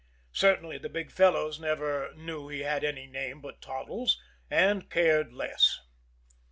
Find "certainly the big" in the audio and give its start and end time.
0.33-1.11